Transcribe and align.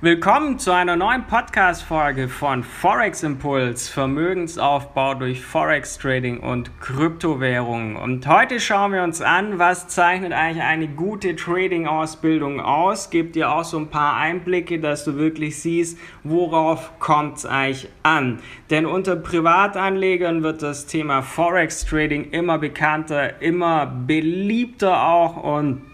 Willkommen 0.00 0.60
zu 0.60 0.70
einer 0.70 0.94
neuen 0.94 1.24
Podcast-Folge 1.26 2.28
von 2.28 2.62
Forex 2.62 3.24
Impuls, 3.24 3.88
Vermögensaufbau 3.88 5.14
durch 5.14 5.40
Forex 5.40 5.98
Trading 5.98 6.38
und 6.38 6.80
Kryptowährungen. 6.80 7.96
Und 7.96 8.24
heute 8.28 8.60
schauen 8.60 8.92
wir 8.92 9.02
uns 9.02 9.20
an, 9.20 9.58
was 9.58 9.88
zeichnet 9.88 10.32
eigentlich 10.32 10.62
eine 10.62 10.86
gute 10.86 11.34
Trading-Ausbildung 11.34 12.60
aus. 12.60 13.10
Gibt 13.10 13.34
dir 13.34 13.50
auch 13.50 13.64
so 13.64 13.76
ein 13.76 13.88
paar 13.88 14.14
Einblicke, 14.14 14.78
dass 14.78 15.04
du 15.04 15.16
wirklich 15.16 15.58
siehst, 15.58 15.98
worauf 16.22 17.00
kommt 17.00 17.38
es 17.38 17.46
eigentlich 17.46 17.88
an. 18.04 18.38
Denn 18.70 18.86
unter 18.86 19.16
Privatanlegern 19.16 20.44
wird 20.44 20.62
das 20.62 20.86
Thema 20.86 21.22
Forex 21.22 21.84
Trading 21.84 22.30
immer 22.30 22.58
bekannter, 22.58 23.42
immer 23.42 23.86
beliebter 23.86 25.08
auch 25.08 25.42
und 25.42 25.87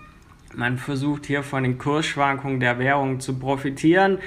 man 0.56 0.78
versucht 0.78 1.26
hier 1.26 1.42
von 1.42 1.62
den 1.62 1.78
Kursschwankungen 1.78 2.60
der 2.60 2.78
Währung 2.78 3.20
zu 3.20 3.38
profitieren, 3.38 4.18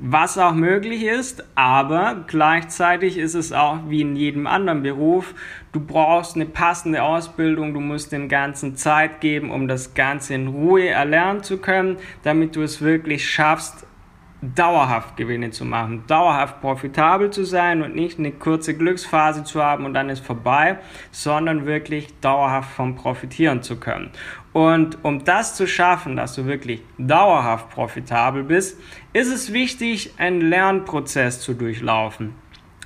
was 0.00 0.38
auch 0.38 0.54
möglich 0.54 1.02
ist, 1.02 1.44
aber 1.56 2.24
gleichzeitig 2.28 3.18
ist 3.18 3.34
es 3.34 3.52
auch 3.52 3.78
wie 3.88 4.02
in 4.02 4.14
jedem 4.14 4.46
anderen 4.46 4.82
Beruf, 4.82 5.34
du 5.72 5.80
brauchst 5.80 6.36
eine 6.36 6.46
passende 6.46 7.02
Ausbildung, 7.02 7.74
du 7.74 7.80
musst 7.80 8.12
den 8.12 8.28
ganzen 8.28 8.76
Zeit 8.76 9.20
geben, 9.20 9.50
um 9.50 9.66
das 9.66 9.94
Ganze 9.94 10.34
in 10.34 10.46
Ruhe 10.48 10.88
erlernen 10.88 11.42
zu 11.42 11.58
können, 11.58 11.96
damit 12.22 12.54
du 12.54 12.62
es 12.62 12.80
wirklich 12.80 13.28
schaffst, 13.28 13.88
dauerhaft 14.40 15.16
Gewinne 15.16 15.50
zu 15.50 15.64
machen, 15.64 16.04
dauerhaft 16.06 16.60
profitabel 16.60 17.30
zu 17.30 17.44
sein 17.44 17.82
und 17.82 17.96
nicht 17.96 18.20
eine 18.20 18.30
kurze 18.30 18.74
Glücksphase 18.74 19.42
zu 19.42 19.62
haben 19.62 19.84
und 19.84 19.94
dann 19.94 20.10
ist 20.10 20.24
vorbei, 20.24 20.78
sondern 21.10 21.66
wirklich 21.66 22.20
dauerhaft 22.20 22.70
vom 22.70 22.94
Profitieren 22.94 23.62
zu 23.62 23.80
können. 23.80 24.10
Und 24.58 25.04
um 25.04 25.24
das 25.24 25.54
zu 25.54 25.68
schaffen, 25.68 26.16
dass 26.16 26.34
du 26.34 26.46
wirklich 26.46 26.82
dauerhaft 26.98 27.70
profitabel 27.70 28.42
bist, 28.42 28.76
ist 29.12 29.32
es 29.32 29.52
wichtig, 29.52 30.14
einen 30.18 30.40
Lernprozess 30.40 31.40
zu 31.40 31.54
durchlaufen. 31.54 32.34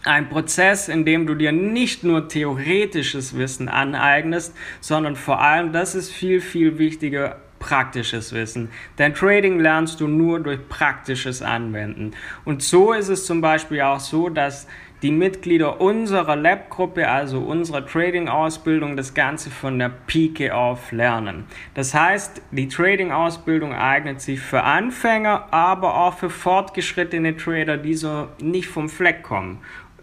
Ein 0.05 0.29
Prozess, 0.29 0.89
in 0.89 1.07
dem 1.07 1.27
du 1.27 1.35
dir 1.35 1.51
nicht 1.51 2.05
nur 2.05 2.29
theoretisches 2.29 3.39
Wissen 3.39 3.71
aneignest, 3.71 4.55
sondern 4.81 5.17
vor 5.17 5.41
allem, 5.41 5.73
das 5.73 5.95
ist 5.95 6.13
viel, 6.13 6.43
viel 6.43 6.77
wichtiger, 6.77 7.41
praktisches 7.59 8.35
Wissen. 8.35 8.69
Denn 8.99 9.15
Trading 9.15 9.59
lernst 9.59 9.99
du 10.03 10.09
nur 10.09 10.41
durch 10.41 10.69
praktisches 10.69 11.41
Anwenden. 11.41 12.11
Und 12.45 12.63
so 12.63 12.93
ist 12.93 13.09
es 13.09 13.25
zum 13.25 13.41
Beispiel 13.41 13.81
auch 13.81 14.01
so, 14.01 14.29
dass 14.29 14.67
die 15.03 15.11
Mitglieder 15.11 15.81
unserer 15.81 16.37
Lab-Gruppe, 16.37 17.09
also 17.09 17.41
unserer 17.41 17.85
Trading-Ausbildung, 17.85 18.97
das 18.97 19.15
Ganze 19.15 19.51
von 19.51 19.79
der 19.79 19.91
Pike 20.07 20.55
auf 20.55 20.93
lernen. 20.93 21.45
Das 21.75 21.93
heißt, 21.93 22.41
die 22.53 22.69
Trading-Ausbildung 22.69 23.75
eignet 23.75 24.21
sich 24.21 24.41
für 24.41 24.63
Anfänger, 24.63 25.53
aber 25.53 25.97
auch 25.97 26.15
für 26.15 26.31
fortgeschrittene 26.31 27.37
Trader, 27.37 27.77
die 27.77 27.95
so 27.95 28.29
nicht 28.41 28.69
vom 28.69 28.89
Fleck 28.89 29.25
kommen. 29.25 29.59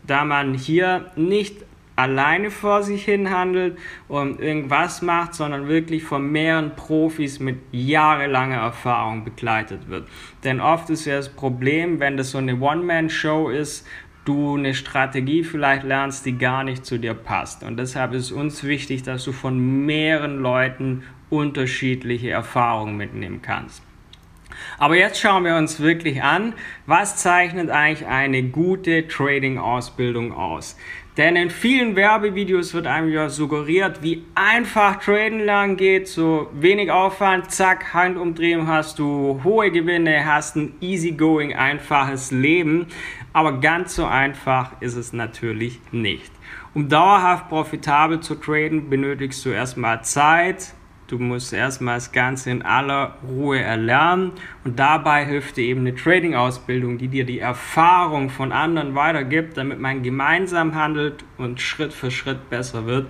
Da 0.05 0.25
man 0.25 0.53
hier 0.53 1.11
nicht 1.16 1.64
alleine 2.00 2.50
vor 2.50 2.81
sich 2.81 3.03
hin 3.03 3.30
handelt 3.30 3.77
und 4.08 4.39
irgendwas 4.39 5.02
macht, 5.02 5.33
sondern 5.33 5.67
wirklich 5.67 6.03
von 6.03 6.31
mehreren 6.31 6.75
Profis 6.75 7.42
mit 7.42 7.58
jahrelanger 7.72 8.55
Erfahrung 8.55 9.25
begleitet 9.25 9.89
wird. 9.89 10.08
Denn 10.45 10.61
oft 10.61 10.89
ist 10.89 11.03
ja 11.05 11.17
das 11.17 11.27
Problem, 11.27 12.00
wenn 12.00 12.16
das 12.16 12.31
so 12.31 12.38
eine 12.38 12.58
One-Man-Show 12.58 13.50
ist, 13.50 13.86
du 14.30 14.56
eine 14.56 14.74
Strategie 14.76 15.44
vielleicht 15.44 15.84
lernst, 15.84 16.26
die 16.26 16.38
gar 16.38 16.64
nicht 16.64 16.86
zu 16.86 17.00
dir 17.00 17.16
passt. 17.16 17.64
Und 17.64 17.78
deshalb 17.78 18.14
ist 18.14 18.32
uns 18.32 18.64
wichtig, 18.64 19.04
dass 19.04 19.24
du 19.24 19.32
von 19.32 19.86
mehreren 19.86 20.40
Leuten 20.40 21.04
unterschiedliche 21.30 22.30
Erfahrungen 22.30 22.96
mitnehmen 22.96 23.42
kannst. 23.42 23.84
Aber 24.78 24.96
jetzt 24.96 25.20
schauen 25.20 25.46
wir 25.46 25.56
uns 25.56 25.80
wirklich 25.80 26.22
an, 26.22 26.54
was 26.86 27.16
zeichnet 27.18 27.70
eigentlich 27.70 28.08
eine 28.08 28.44
gute 28.44 29.08
Trading-Ausbildung 29.08 30.34
aus. 30.34 30.76
Denn 31.18 31.36
in 31.36 31.50
vielen 31.50 31.98
Werbevideos 31.98 32.74
wird 32.74 32.88
einem 32.88 33.10
ja 33.10 33.28
suggeriert, 33.28 34.02
wie 34.02 34.23
einfach 34.36 35.04
Traden 35.04 35.42
lernen 35.42 35.76
geht, 35.76 36.08
so 36.08 36.50
wenig 36.54 36.92
Aufwand, 36.92 37.52
zack, 37.52 37.94
Handumdrehung 37.94 38.68
hast 38.68 39.00
du 39.00 39.42
hohe 39.44 39.70
Gewinne, 39.70 40.26
hast 40.26 40.56
ein 40.56 40.76
easygoing, 40.80 41.54
einfaches 41.54 42.32
Leben. 42.32 42.88
Aber 43.39 43.61
ganz 43.61 43.95
so 43.95 44.05
einfach 44.05 44.73
ist 44.82 44.98
es 44.98 45.14
natürlich 45.14 45.80
nicht. 45.94 46.30
Um 46.73 46.89
dauerhaft 46.89 47.48
profitabel 47.48 48.20
zu 48.20 48.36
traden, 48.36 48.89
benötigst 48.89 49.45
du 49.45 49.50
erstmal 49.52 50.04
Zeit, 50.04 50.73
Du 51.08 51.17
musst 51.17 51.54
erstmal 51.54 51.95
das 51.95 52.11
Ganze 52.11 52.52
in 52.52 52.61
aller 52.61 53.16
Ruhe 53.27 53.60
erlernen 53.60 54.33
und 54.64 54.77
dabei 54.77 55.26
hilft 55.26 55.55
dir 55.55 55.64
eben 55.64 55.80
eine 55.80 55.95
Trading-Ausbildung, 55.95 56.98
die 56.98 57.08
dir 57.08 57.26
die 57.26 57.39
Erfahrung 57.39 58.30
von 58.30 58.52
anderen 58.52 58.94
weitergibt, 58.94 59.58
damit 59.58 59.80
man 59.80 60.04
gemeinsam 60.04 60.76
handelt 60.76 61.23
und 61.38 61.61
Schritt 61.61 61.94
für 61.94 62.11
Schritt 62.11 62.50
besser 62.50 62.86
wird. 62.86 63.10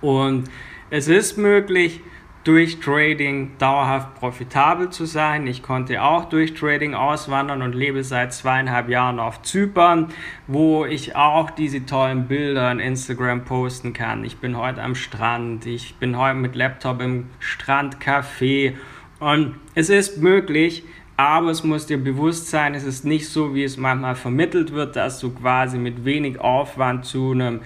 Und 0.00 0.50
es 0.90 1.06
ist 1.06 1.36
möglich, 1.36 2.00
durch 2.44 2.78
Trading 2.78 3.52
dauerhaft 3.58 4.14
profitabel 4.16 4.90
zu 4.90 5.06
sein. 5.06 5.46
Ich 5.46 5.62
konnte 5.62 6.02
auch 6.02 6.26
durch 6.26 6.52
Trading 6.52 6.94
auswandern 6.94 7.62
und 7.62 7.74
lebe 7.74 8.04
seit 8.04 8.34
zweieinhalb 8.34 8.90
Jahren 8.90 9.18
auf 9.18 9.42
Zypern, 9.42 10.08
wo 10.46 10.84
ich 10.84 11.16
auch 11.16 11.50
diese 11.50 11.86
tollen 11.86 12.28
Bilder 12.28 12.70
in 12.70 12.80
Instagram 12.80 13.44
posten 13.44 13.94
kann. 13.94 14.24
Ich 14.24 14.36
bin 14.36 14.58
heute 14.58 14.82
am 14.82 14.94
Strand, 14.94 15.64
ich 15.64 15.94
bin 15.96 16.18
heute 16.18 16.36
mit 16.36 16.54
Laptop 16.54 17.00
im 17.00 17.30
Strandcafé 17.40 18.74
und 19.20 19.54
es 19.74 19.88
ist 19.88 20.18
möglich, 20.18 20.84
aber 21.16 21.50
es 21.50 21.64
muss 21.64 21.86
dir 21.86 21.98
bewusst 21.98 22.50
sein, 22.50 22.74
es 22.74 22.84
ist 22.84 23.06
nicht 23.06 23.28
so, 23.28 23.54
wie 23.54 23.64
es 23.64 23.78
manchmal 23.78 24.16
vermittelt 24.16 24.72
wird, 24.72 24.96
dass 24.96 25.18
du 25.18 25.30
quasi 25.30 25.78
mit 25.78 26.04
wenig 26.04 26.40
Aufwand 26.40 27.06
zu 27.06 27.30
einem 27.30 27.60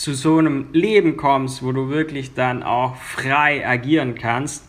zu 0.00 0.14
so 0.14 0.38
einem 0.38 0.68
Leben 0.72 1.18
kommst, 1.18 1.62
wo 1.62 1.72
du 1.72 1.90
wirklich 1.90 2.32
dann 2.32 2.62
auch 2.62 2.96
frei 2.96 3.68
agieren 3.68 4.14
kannst, 4.14 4.66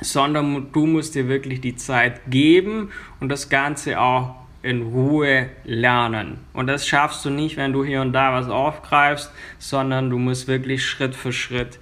sondern 0.00 0.72
du 0.72 0.86
musst 0.86 1.14
dir 1.14 1.28
wirklich 1.28 1.60
die 1.60 1.76
Zeit 1.76 2.22
geben 2.30 2.88
und 3.20 3.28
das 3.28 3.50
Ganze 3.50 4.00
auch 4.00 4.36
in 4.62 4.80
Ruhe 4.80 5.50
lernen. 5.64 6.38
Und 6.54 6.68
das 6.68 6.88
schaffst 6.88 7.26
du 7.26 7.28
nicht, 7.28 7.58
wenn 7.58 7.74
du 7.74 7.84
hier 7.84 8.00
und 8.00 8.14
da 8.14 8.32
was 8.32 8.48
aufgreifst, 8.48 9.30
sondern 9.58 10.08
du 10.08 10.16
musst 10.16 10.48
wirklich 10.48 10.82
Schritt 10.82 11.14
für 11.14 11.34
Schritt 11.34 11.78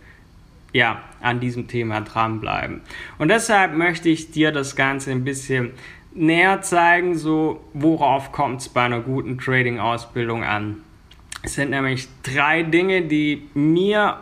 ja, 0.73 1.03
an 1.21 1.39
diesem 1.39 1.69
Thema 1.69 2.01
dranbleiben. 2.01 2.81
Und 3.17 3.29
deshalb 3.29 3.75
möchte 3.75 4.09
ich 4.09 4.33
dir 4.33 4.51
das 4.51 4.75
Ganze 4.75 5.13
ein 5.13 5.23
bisschen 5.23 5.71
näher 6.13 6.63
zeigen, 6.63 7.17
so 7.17 7.63
worauf 7.75 8.33
kommt 8.33 8.61
es 8.61 8.69
bei 8.69 8.83
einer 8.83 9.03
guten 9.03 9.39
Trading-Ausbildung 9.39 10.43
an. 10.43 10.83
Es 11.43 11.55
sind 11.55 11.71
nämlich 11.71 12.09
drei 12.23 12.63
Dinge, 12.63 13.03
die 13.03 13.49
mir 13.55 14.19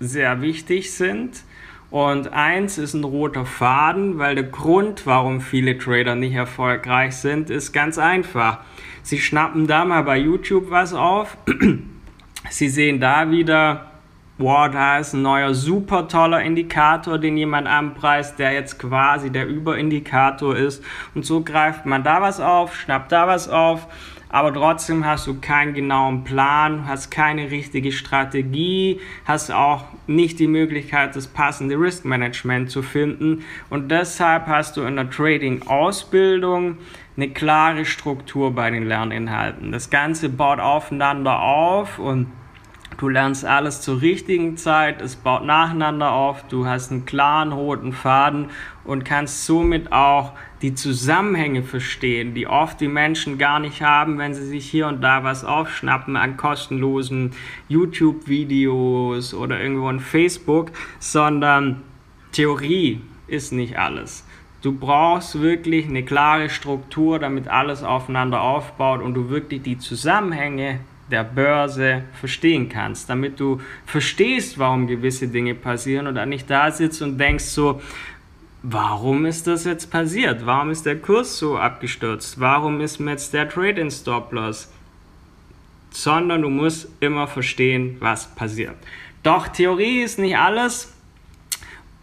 sehr 0.00 0.40
wichtig 0.40 0.92
sind. 0.92 1.44
Und 1.90 2.32
eins 2.32 2.78
ist 2.78 2.94
ein 2.94 3.04
roter 3.04 3.44
Faden, 3.44 4.18
weil 4.18 4.34
der 4.34 4.44
Grund, 4.44 5.06
warum 5.06 5.42
viele 5.42 5.76
Trader 5.76 6.14
nicht 6.14 6.34
erfolgreich 6.34 7.16
sind, 7.16 7.50
ist 7.50 7.72
ganz 7.72 7.98
einfach. 7.98 8.60
Sie 9.02 9.18
schnappen 9.18 9.66
da 9.66 9.84
mal 9.84 10.02
bei 10.02 10.16
YouTube 10.16 10.70
was 10.70 10.94
auf. 10.94 11.36
Sie 12.50 12.70
sehen 12.70 12.98
da 12.98 13.30
wieder, 13.30 13.90
boah, 14.38 14.70
da 14.70 14.98
ist 14.98 15.12
ein 15.12 15.20
neuer 15.20 15.52
super 15.52 16.08
toller 16.08 16.40
Indikator, 16.40 17.18
den 17.18 17.36
jemand 17.36 17.68
anpreist, 17.68 18.38
der 18.38 18.52
jetzt 18.52 18.78
quasi 18.78 19.30
der 19.30 19.46
Überindikator 19.46 20.56
ist. 20.56 20.82
Und 21.14 21.26
so 21.26 21.42
greift 21.42 21.84
man 21.84 22.02
da 22.02 22.22
was 22.22 22.40
auf, 22.40 22.74
schnappt 22.74 23.12
da 23.12 23.26
was 23.26 23.50
auf 23.50 23.86
aber 24.32 24.52
trotzdem 24.52 25.04
hast 25.04 25.26
du 25.26 25.38
keinen 25.40 25.74
genauen 25.74 26.24
Plan, 26.24 26.88
hast 26.88 27.10
keine 27.10 27.50
richtige 27.50 27.92
Strategie, 27.92 28.98
hast 29.26 29.52
auch 29.52 29.84
nicht 30.06 30.38
die 30.38 30.46
Möglichkeit, 30.46 31.14
das 31.14 31.28
passende 31.28 31.78
Risk 31.78 32.06
Management 32.06 32.70
zu 32.70 32.82
finden. 32.82 33.44
Und 33.68 33.90
deshalb 33.90 34.46
hast 34.46 34.78
du 34.78 34.82
in 34.82 34.96
der 34.96 35.10
Trading-Ausbildung 35.10 36.78
eine 37.14 37.28
klare 37.28 37.84
Struktur 37.84 38.54
bei 38.54 38.70
den 38.70 38.86
Lerninhalten. 38.86 39.70
Das 39.70 39.90
Ganze 39.90 40.30
baut 40.30 40.60
aufeinander 40.60 41.42
auf 41.42 41.98
und 41.98 42.26
Du 42.98 43.08
lernst 43.08 43.44
alles 43.44 43.80
zur 43.80 44.00
richtigen 44.00 44.56
Zeit, 44.56 45.00
es 45.00 45.16
baut 45.16 45.44
nacheinander 45.44 46.12
auf, 46.12 46.46
du 46.46 46.66
hast 46.66 46.92
einen 46.92 47.04
klaren 47.04 47.50
roten 47.50 47.92
Faden 47.92 48.50
und 48.84 49.04
kannst 49.04 49.46
somit 49.46 49.92
auch 49.92 50.32
die 50.62 50.74
Zusammenhänge 50.74 51.64
verstehen, 51.64 52.34
die 52.34 52.46
oft 52.46 52.80
die 52.80 52.88
Menschen 52.88 53.36
gar 53.36 53.58
nicht 53.58 53.82
haben, 53.82 54.18
wenn 54.18 54.32
sie 54.32 54.46
sich 54.46 54.70
hier 54.70 54.86
und 54.86 55.02
da 55.02 55.24
was 55.24 55.44
aufschnappen 55.44 56.16
an 56.16 56.36
kostenlosen 56.36 57.32
YouTube-Videos 57.68 59.34
oder 59.34 59.60
irgendwo 59.60 59.90
in 59.90 59.98
Facebook, 59.98 60.70
sondern 61.00 61.82
Theorie 62.30 63.00
ist 63.26 63.52
nicht 63.52 63.76
alles. 63.76 64.24
Du 64.62 64.72
brauchst 64.72 65.40
wirklich 65.40 65.86
eine 65.86 66.04
klare 66.04 66.48
Struktur, 66.48 67.18
damit 67.18 67.48
alles 67.48 67.82
aufeinander 67.82 68.42
aufbaut 68.42 69.02
und 69.02 69.14
du 69.14 69.28
wirklich 69.28 69.62
die 69.62 69.78
Zusammenhänge 69.78 70.78
der 71.10 71.24
Börse 71.24 72.04
verstehen 72.14 72.68
kannst, 72.68 73.10
damit 73.10 73.40
du 73.40 73.60
verstehst, 73.84 74.58
warum 74.58 74.86
gewisse 74.86 75.28
Dinge 75.28 75.54
passieren 75.54 76.06
und 76.06 76.14
dann 76.14 76.28
nicht 76.28 76.48
da 76.48 76.70
sitzt 76.70 77.02
und 77.02 77.18
denkst 77.18 77.44
so, 77.44 77.80
warum 78.62 79.26
ist 79.26 79.46
das 79.46 79.64
jetzt 79.64 79.90
passiert? 79.90 80.46
Warum 80.46 80.70
ist 80.70 80.86
der 80.86 81.00
Kurs 81.00 81.38
so 81.38 81.58
abgestürzt? 81.58 82.40
Warum 82.40 82.80
ist 82.80 83.00
jetzt 83.00 83.34
der 83.34 83.48
Trade 83.48 83.80
in 83.80 83.90
Stop 83.90 84.32
Loss? 84.32 84.72
Sondern 85.90 86.42
du 86.42 86.48
musst 86.48 86.88
immer 87.00 87.26
verstehen, 87.26 87.96
was 88.00 88.34
passiert. 88.34 88.76
Doch 89.22 89.48
Theorie 89.48 90.02
ist 90.02 90.18
nicht 90.18 90.36
alles. 90.36 90.92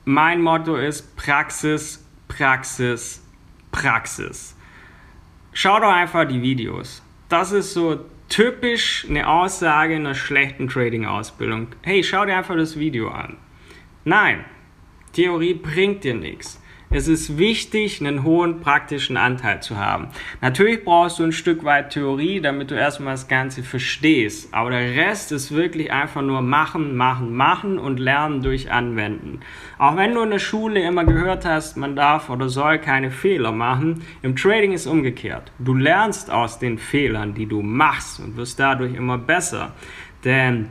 Mein 0.06 0.42
Motto 0.42 0.76
ist 0.76 1.16
Praxis, 1.16 2.06
Praxis, 2.28 3.24
Praxis. 3.72 4.56
Schau 5.54 5.80
doch 5.80 5.92
einfach 5.92 6.28
die 6.28 6.42
Videos. 6.42 7.02
Das 7.28 7.52
ist 7.52 7.74
so 7.74 8.00
typisch 8.30 9.06
eine 9.10 9.28
Aussage 9.28 9.96
in 9.96 10.06
einer 10.06 10.16
schlechten 10.16 10.68
Trading-Ausbildung. 10.68 11.68
Hey, 11.82 12.04
schau 12.04 12.26
dir 12.26 12.38
einfach 12.38 12.56
das 12.56 12.78
Video 12.78 13.10
an. 13.10 13.38
Nein, 14.06 14.46
Theorie 15.14 15.54
bringt 15.54 16.04
dir 16.04 16.16
nichts. 16.16 16.62
Es 16.92 17.08
ist 17.08 17.38
wichtig, 17.38 18.02
einen 18.02 18.24
hohen 18.24 18.62
praktischen 18.62 19.16
Anteil 19.16 19.62
zu 19.62 19.78
haben. 19.78 20.08
Natürlich 20.42 20.84
brauchst 20.84 21.20
du 21.20 21.24
ein 21.24 21.32
Stück 21.32 21.64
weit 21.64 21.92
Theorie, 21.92 22.42
damit 22.42 22.72
du 22.72 22.76
erstmal 22.76 23.14
das 23.14 23.28
Ganze 23.28 23.62
verstehst. 23.62 24.52
Aber 24.56 24.72
der 24.72 24.96
Rest 24.96 25.32
ist 25.32 25.52
wirklich 25.52 25.92
einfach 25.92 26.24
nur 26.24 26.42
machen, 26.42 26.98
machen, 26.98 27.36
machen 27.36 27.78
und 27.78 28.00
lernen 28.00 28.42
durch 28.42 28.72
Anwenden. 28.72 29.42
Auch 29.78 29.98
wenn 29.98 30.16
du 30.16 30.22
in 30.24 30.32
der 30.32 30.40
Schule 30.40 30.82
immer 30.82 31.06
gehört 31.06 31.46
hast, 31.46 31.78
man 31.78 31.96
darf 31.96 32.32
oder 32.32 32.50
soll 32.50 32.80
keine 32.80 33.12
Fehler 33.12 33.52
machen, 33.52 34.02
im 34.24 34.36
Trading 34.36 34.72
ist 34.72 34.88
umgekehrt. 34.88 35.52
Du 35.60 35.76
lernst 35.76 36.32
aus 36.32 36.58
den 36.58 36.80
Fehlern, 36.80 37.36
die 37.36 37.46
du 37.46 37.62
machst 37.62 38.20
und 38.20 38.36
wirst 38.36 38.60
dadurch 38.60 38.96
immer 38.96 39.20
besser. 39.20 39.74
Denn 40.24 40.70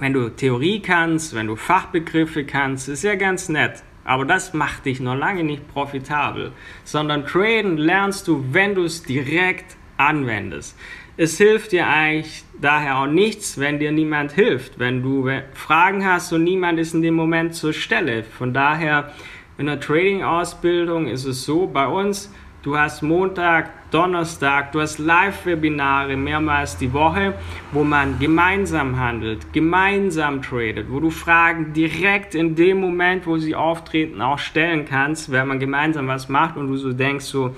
wenn 0.00 0.12
du 0.12 0.28
Theorie 0.28 0.80
kannst, 0.80 1.34
wenn 1.34 1.46
du 1.46 1.56
Fachbegriffe 1.56 2.44
kannst, 2.44 2.88
ist 2.88 3.02
ja 3.02 3.14
ganz 3.14 3.48
nett. 3.48 3.82
Aber 4.04 4.24
das 4.24 4.54
macht 4.54 4.86
dich 4.86 5.00
noch 5.00 5.16
lange 5.16 5.42
nicht 5.42 5.66
profitabel, 5.68 6.52
sondern 6.84 7.26
traden 7.26 7.76
lernst 7.76 8.28
du, 8.28 8.44
wenn 8.52 8.74
du 8.74 8.84
es 8.84 9.02
direkt 9.02 9.76
anwendest. 9.96 10.78
Es 11.16 11.38
hilft 11.38 11.72
dir 11.72 11.88
eigentlich 11.88 12.44
daher 12.60 12.98
auch 12.98 13.06
nichts, 13.06 13.58
wenn 13.58 13.78
dir 13.78 13.90
niemand 13.90 14.32
hilft, 14.32 14.78
wenn 14.78 15.02
du 15.02 15.30
Fragen 15.54 16.04
hast 16.04 16.32
und 16.32 16.44
niemand 16.44 16.78
ist 16.78 16.94
in 16.94 17.02
dem 17.02 17.14
Moment 17.14 17.54
zur 17.54 17.72
Stelle. 17.72 18.22
Von 18.22 18.52
daher 18.52 19.12
in 19.58 19.66
der 19.66 19.80
Trading-Ausbildung 19.80 21.08
ist 21.08 21.24
es 21.24 21.44
so 21.44 21.66
bei 21.66 21.86
uns, 21.86 22.30
Du 22.66 22.76
hast 22.76 23.00
Montag, 23.00 23.92
Donnerstag, 23.92 24.72
du 24.72 24.80
hast 24.80 24.98
Live-Webinare 24.98 26.16
mehrmals 26.16 26.76
die 26.76 26.92
Woche, 26.92 27.34
wo 27.70 27.84
man 27.84 28.18
gemeinsam 28.18 28.98
handelt, 28.98 29.52
gemeinsam 29.52 30.42
tradet, 30.42 30.90
wo 30.90 30.98
du 30.98 31.10
Fragen 31.10 31.72
direkt 31.74 32.34
in 32.34 32.56
dem 32.56 32.80
Moment, 32.80 33.24
wo 33.24 33.38
sie 33.38 33.54
auftreten, 33.54 34.20
auch 34.20 34.40
stellen 34.40 34.84
kannst, 34.84 35.30
wenn 35.30 35.46
man 35.46 35.60
gemeinsam 35.60 36.08
was 36.08 36.28
macht 36.28 36.56
und 36.56 36.66
du 36.66 36.76
so 36.76 36.92
denkst, 36.92 37.26
so, 37.26 37.54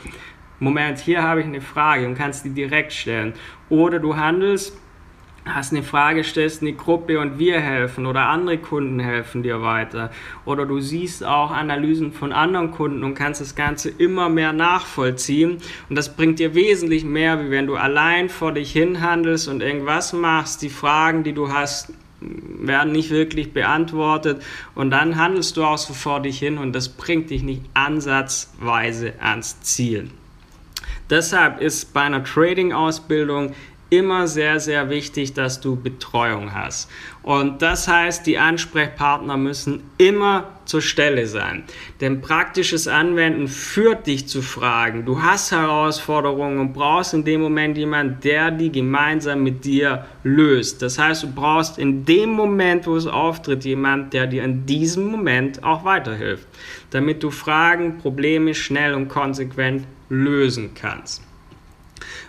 Moment, 0.61 0.99
hier 0.99 1.23
habe 1.23 1.41
ich 1.41 1.47
eine 1.47 1.63
Frage 1.63 2.07
und 2.07 2.15
kannst 2.15 2.45
die 2.45 2.51
direkt 2.51 2.93
stellen. 2.93 3.33
Oder 3.71 4.01
du 4.01 4.15
handelst 4.15 4.79
hast 5.55 5.73
eine 5.73 5.83
Frage, 5.83 6.25
stellst 6.25 6.63
eine 6.63 6.73
Gruppe 6.73 7.21
und 7.21 7.39
wir 7.39 7.61
helfen 7.61 8.07
oder 8.07 8.29
andere 8.29 8.59
Kunden 8.59 9.01
helfen 9.01 9.43
dir 9.43 9.63
weiter. 9.63 10.11
Oder 10.45 10.67
du 10.67 10.81
siehst 10.81 11.25
auch 11.25 11.51
Analysen 11.51 12.13
von 12.13 12.33
anderen 12.33 12.71
Kunden 12.71 13.05
und 13.05 13.15
kannst 13.15 13.41
das 13.41 13.55
Ganze 13.55 13.91
immer 13.91 14.29
mehr 14.29 14.53
nachvollziehen. 14.53 15.59
Und 15.89 15.97
das 15.97 16.15
bringt 16.15 16.39
dir 16.39 16.55
wesentlich 16.55 17.05
mehr, 17.05 17.45
wie 17.45 17.51
wenn 17.51 17.67
du 17.67 17.77
allein 17.77 18.29
vor 18.29 18.53
dich 18.53 18.73
hin 18.73 19.01
handelst 19.01 19.49
und 19.49 19.63
irgendwas 19.63 20.13
machst. 20.13 20.63
Die 20.63 20.71
Fragen, 20.71 21.25
die 21.25 21.33
du 21.33 21.53
hast, 21.53 21.93
werden 22.21 22.93
nicht 22.93 23.11
wirklich 23.11 23.53
beantwortet 23.53 24.43
und 24.75 24.91
dann 24.91 25.17
handelst 25.17 25.57
du 25.57 25.65
auch 25.65 25.79
so 25.79 25.95
vor 25.95 26.21
dich 26.21 26.39
hin 26.39 26.59
und 26.59 26.73
das 26.73 26.89
bringt 26.89 27.31
dich 27.31 27.43
nicht 27.43 27.63
ansatzweise 27.75 29.15
ans 29.21 29.61
Ziel. 29.61 30.11
Deshalb 31.11 31.61
ist 31.61 31.95
bei 31.95 32.03
einer 32.03 32.23
Trading-Ausbildung 32.25 33.55
immer 33.91 34.27
sehr, 34.27 34.61
sehr 34.61 34.91
wichtig, 34.91 35.33
dass 35.33 35.61
du 35.61 35.77
Betreuung 35.77 36.55
hast. 36.55 36.91
Und 37.23 37.63
das 37.63 37.89
heißt, 37.89 38.27
die 38.27 38.39
Ansprechpartner 38.39 39.37
müssen 39.37 39.83
immer 39.99 40.59
zur 40.65 40.83
Stelle 40.83 41.27
sein. 41.27 41.65
Denn 42.01 42.21
praktisches 42.21 42.89
Anwenden 42.89 43.49
führt 43.49 44.07
dich 44.07 44.29
zu 44.29 44.43
Fragen. 44.43 45.05
Du 45.05 45.23
hast 45.23 45.51
Herausforderungen 45.51 46.59
und 46.59 46.73
brauchst 46.75 47.15
in 47.15 47.25
dem 47.25 47.41
Moment 47.41 47.79
jemanden, 47.79 48.21
der 48.23 48.51
die 48.51 48.71
gemeinsam 48.71 49.43
mit 49.43 49.65
dir 49.65 50.07
löst. 50.23 50.83
Das 50.83 50.99
heißt, 50.99 51.23
du 51.23 51.33
brauchst 51.33 51.79
in 51.79 52.05
dem 52.05 52.31
Moment, 52.31 52.87
wo 52.87 52.97
es 52.97 53.07
auftritt, 53.07 53.65
jemanden, 53.65 54.11
der 54.11 54.27
dir 54.27 54.45
in 54.45 54.67
diesem 54.67 55.07
Moment 55.07 55.65
auch 55.65 55.85
weiterhilft, 55.85 56.47
damit 56.91 57.23
du 57.23 57.31
Fragen, 57.31 57.99
Probleme 57.99 58.55
schnell 58.55 58.95
und 58.95 59.09
konsequent 59.09 59.87
lösen 60.11 60.73
kannst. 60.75 61.28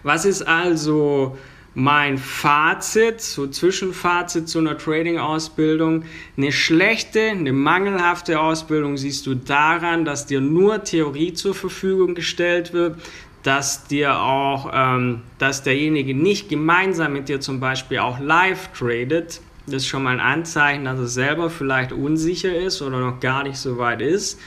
Was 0.03 0.25
ist 0.25 0.41
also 0.41 1.37
mein 1.75 2.17
Fazit, 2.17 3.21
so 3.21 3.47
Zwischenfazit 3.47 4.47
zu 4.47 4.59
einer 4.59 4.77
Trading-Ausbildung? 4.77 6.03
Eine 6.37 6.51
schlechte, 6.51 7.21
eine 7.21 7.53
mangelhafte 7.53 8.39
Ausbildung 8.39 8.97
siehst 8.97 9.25
du 9.27 9.35
daran, 9.35 10.05
dass 10.05 10.25
dir 10.25 10.41
nur 10.41 10.83
Theorie 10.83 11.33
zur 11.33 11.53
Verfügung 11.53 12.15
gestellt 12.15 12.73
wird, 12.73 12.99
dass 13.43 13.87
dir 13.87 14.19
auch, 14.19 14.71
ähm, 14.73 15.21
dass 15.37 15.63
derjenige 15.63 16.13
nicht 16.13 16.49
gemeinsam 16.49 17.13
mit 17.13 17.29
dir 17.29 17.39
zum 17.39 17.59
Beispiel 17.59 17.99
auch 17.99 18.19
live 18.19 18.69
tradet. 18.73 19.41
Das 19.65 19.83
ist 19.83 19.87
schon 19.87 20.03
mal 20.03 20.11
ein 20.11 20.19
Anzeichen, 20.19 20.85
dass 20.85 20.99
er 20.99 21.07
selber 21.07 21.49
vielleicht 21.49 21.91
unsicher 21.91 22.53
ist 22.53 22.81
oder 22.81 22.99
noch 22.99 23.19
gar 23.19 23.43
nicht 23.43 23.57
so 23.57 23.77
weit 23.77 24.01
ist. 24.01 24.39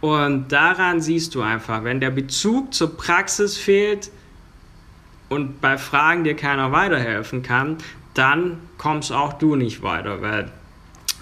Und 0.00 0.52
daran 0.52 1.00
siehst 1.00 1.34
du 1.34 1.42
einfach, 1.42 1.82
wenn 1.82 2.00
der 2.00 2.10
Bezug 2.10 2.72
zur 2.72 2.96
Praxis 2.96 3.56
fehlt, 3.56 4.10
und 5.28 5.60
bei 5.60 5.78
Fragen 5.78 6.24
dir 6.24 6.34
keiner 6.34 6.72
weiterhelfen 6.72 7.42
kann, 7.42 7.76
dann 8.14 8.58
kommst 8.78 9.12
auch 9.12 9.34
du 9.34 9.56
nicht 9.56 9.82
weiter, 9.82 10.22
weil 10.22 10.50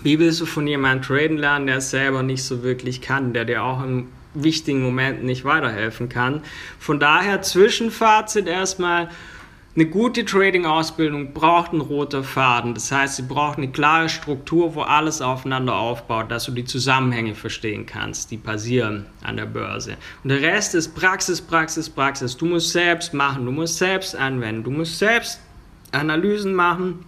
wie 0.03 0.19
willst 0.19 0.41
du 0.41 0.47
von 0.47 0.67
jemandem 0.67 1.03
traden 1.03 1.37
lernen, 1.39 1.67
der 1.67 1.79
es 1.79 1.91
selber 1.91 2.23
nicht 2.23 2.45
so 2.45 2.63
wirklich 2.63 3.01
kann, 3.01 3.33
der 3.33 3.45
dir 3.45 3.63
auch 3.63 3.83
in 3.83 4.09
wichtigen 4.35 4.83
Momenten 4.83 5.27
nicht 5.27 5.45
weiterhelfen 5.45 6.09
kann. 6.09 6.43
Von 6.79 7.01
daher 7.01 7.43
Zwischenfazit 7.43 8.47
erstmal, 8.47 9.09
eine 9.77 9.87
gute 9.87 10.25
Trading-Ausbildung 10.25 11.35
braucht 11.35 11.73
einen 11.73 11.83
roter 11.83 12.25
Faden. 12.25 12.73
Das 12.73 12.91
heißt, 12.91 13.17
sie 13.17 13.23
braucht 13.23 13.59
eine 13.59 13.71
klare 13.71 14.09
Struktur, 14.09 14.75
wo 14.75 14.81
alles 14.81 15.21
aufeinander 15.21 15.77
aufbaut, 15.77 16.31
dass 16.31 16.47
du 16.47 16.53
die 16.53 16.65
Zusammenhänge 16.65 17.35
verstehen 17.35 17.85
kannst, 17.85 18.31
die 18.31 18.39
passieren 18.39 19.05
an 19.23 19.37
der 19.37 19.45
Börse. 19.45 19.99
Und 20.25 20.31
der 20.31 20.41
Rest 20.41 20.75
ist 20.75 20.95
Praxis, 20.95 21.43
Praxis, 21.43 21.91
Praxis. 21.91 22.39
Du 22.39 22.47
musst 22.47 22.73
selbst 22.73 23.13
machen, 23.13 23.45
du 23.45 23.53
musst 23.53 23.77
selbst 23.77 24.17
anwenden, 24.17 24.65
du 24.65 24.71
musst 24.71 24.99
selbst 24.99 25.41
Analysen 25.93 26.55
machen 26.55 27.05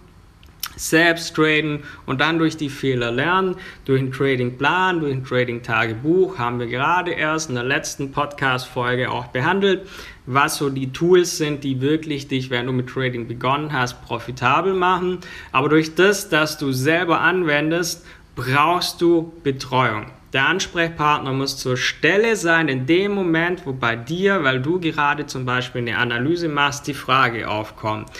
selbst 0.79 1.35
traden 1.35 1.83
und 2.05 2.21
dann 2.21 2.39
durch 2.39 2.55
die 2.55 2.69
Fehler 2.69 3.11
lernen, 3.11 3.55
durch 3.85 3.99
einen 3.99 4.11
Tradingplan, 4.11 5.01
durch 5.01 5.13
ein 5.13 5.23
Trading-Tagebuch 5.23 6.37
haben 6.37 6.59
wir 6.59 6.67
gerade 6.67 7.11
erst 7.11 7.49
in 7.49 7.55
der 7.55 7.65
letzten 7.65 8.11
Podcast-Folge 8.11 9.11
auch 9.11 9.27
behandelt, 9.27 9.87
was 10.25 10.57
so 10.57 10.69
die 10.69 10.91
Tools 10.91 11.37
sind, 11.37 11.63
die 11.63 11.81
wirklich 11.81 12.27
dich, 12.27 12.49
wenn 12.49 12.67
du 12.67 12.71
mit 12.71 12.87
Trading 12.87 13.27
begonnen 13.27 13.73
hast, 13.73 14.01
profitabel 14.05 14.73
machen. 14.73 15.19
Aber 15.51 15.67
durch 15.69 15.95
das, 15.95 16.29
dass 16.29 16.57
du 16.57 16.71
selber 16.71 17.19
anwendest, 17.21 18.05
brauchst 18.35 19.01
du 19.01 19.33
Betreuung. 19.43 20.05
Der 20.31 20.47
Ansprechpartner 20.47 21.33
muss 21.33 21.57
zur 21.57 21.75
Stelle 21.75 22.35
sein 22.35 22.67
in 22.67 22.85
dem 22.85 23.13
Moment, 23.13 23.65
wo 23.65 23.73
bei 23.73 23.95
dir, 23.95 24.43
weil 24.43 24.61
du 24.61 24.79
gerade 24.79 25.25
zum 25.25 25.45
Beispiel 25.45 25.81
eine 25.81 25.97
Analyse 25.97 26.49
machst, 26.49 26.85
die 26.85 26.93
Frage 26.93 27.49
aufkommt. 27.49 28.11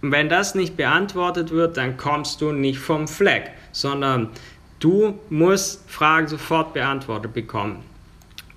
Wenn 0.00 0.28
das 0.28 0.56
nicht 0.56 0.76
beantwortet 0.76 1.52
wird, 1.52 1.76
dann 1.76 1.96
kommst 1.96 2.40
du 2.40 2.50
nicht 2.50 2.80
vom 2.80 3.06
Fleck, 3.06 3.52
sondern 3.70 4.30
du 4.80 5.18
musst 5.30 5.88
Fragen 5.88 6.26
sofort 6.26 6.74
beantwortet 6.74 7.32
bekommen. 7.34 7.84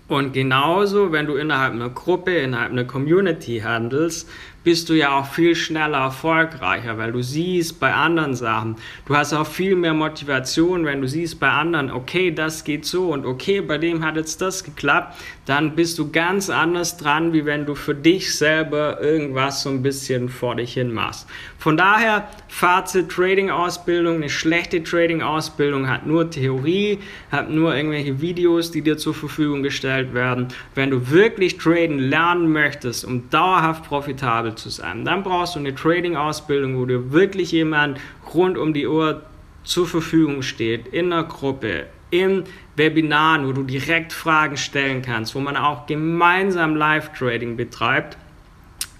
Und 0.07 0.33
genauso, 0.33 1.13
wenn 1.13 1.25
du 1.25 1.35
innerhalb 1.35 1.73
einer 1.73 1.89
Gruppe, 1.89 2.35
innerhalb 2.35 2.71
einer 2.71 2.83
Community 2.83 3.59
handelst, 3.59 4.27
bist 4.63 4.89
du 4.89 4.94
ja 4.94 5.18
auch 5.18 5.25
viel 5.25 5.56
schneller 5.56 5.98
erfolgreicher, 5.98 6.98
weil 6.98 7.12
du 7.12 7.24
siehst 7.24 7.80
bei 7.80 7.94
anderen 7.94 8.36
Sachen, 8.36 8.75
du 9.06 9.15
hast 9.15 9.34
auch 9.34 9.48
viel 9.48 9.75
mehr 9.75 9.94
Motivation, 9.94 10.86
wenn 10.86 11.01
du 11.01 11.08
siehst 11.08 11.39
bei 11.39 11.50
anderen, 11.50 11.91
okay, 11.91 12.32
das 12.32 12.63
geht 12.63 12.86
so 12.86 13.12
und 13.12 13.25
okay, 13.25 13.62
bei 13.62 13.77
dem 13.77 14.06
hat 14.06 14.18
jetzt 14.18 14.41
das 14.41 14.63
geklappt, 14.63 15.18
dann 15.46 15.75
bist 15.75 15.98
du 15.98 16.12
ganz 16.12 16.50
anders 16.50 16.98
dran, 16.98 17.34
wie 17.34 17.46
wenn 17.46 17.65
du 17.65 17.75
für 17.75 17.96
dich 17.96 18.36
selber 18.36 19.01
irgendwas 19.01 19.63
so 19.63 19.70
ein 19.70 19.82
bisschen 19.82 20.30
vor 20.30 20.56
dich 20.56 20.74
hin 20.74 20.94
machst. 20.94 21.27
Von 21.58 21.77
daher, 21.77 22.27
Fazit, 22.48 23.10
Trading-Ausbildung, 23.10 24.15
eine 24.15 24.30
schlechte 24.30 24.84
Trading-Ausbildung 24.84 25.89
hat 25.89 26.06
nur 26.06 26.30
Theorie, 26.30 27.00
hat 27.32 27.50
nur 27.50 27.75
irgendwelche 27.75 28.22
Videos, 28.22 28.72
die 28.72 28.82
dir 28.82 28.98
zur 28.98 29.13
Verfügung 29.13 29.62
gestellt 29.63 30.13
werden. 30.13 30.48
Wenn 30.75 30.89
du 30.89 31.10
wirklich 31.10 31.58
traden 31.58 32.00
lernen 32.00 32.51
möchtest, 32.51 33.06
um 33.06 33.30
dauerhaft 33.30 33.84
profitabel 33.84 34.50
profitabel 34.51 34.55
zu 34.55 34.70
sein. 34.70 35.05
Dann 35.05 35.24
brauchst 35.24 35.55
du 35.55 35.60
eine 35.60 35.75
Trading-Ausbildung, 35.75 36.77
wo 36.77 36.86
dir 36.86 37.12
wirklich 37.12 37.51
jemand 37.51 38.00
rund 38.34 38.58
um 38.58 38.74
die 38.74 38.88
Uhr 38.88 39.22
zur 39.63 39.88
Verfügung 39.88 40.41
steht, 40.41 40.88
in 40.88 41.12
einer 41.12 41.24
Gruppe, 41.24 41.86
in 42.10 42.43
Webinaren, 42.75 43.48
wo 43.48 43.53
du 43.53 43.63
direkt 43.63 44.13
Fragen 44.13 44.58
stellen 44.58 45.01
kannst, 45.01 45.36
wo 45.36 45.39
man 45.39 45.55
auch 45.55 45.86
gemeinsam 45.86 46.75
Live-Trading 46.75 47.58
betreibt 47.58 48.17